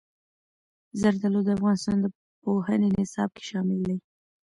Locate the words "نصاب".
2.97-3.29